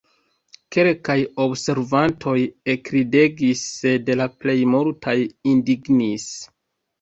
[0.75, 2.33] Kelkaj observantoj
[2.75, 5.15] ekridegis, sed la plej multaj
[5.53, 6.27] indignis.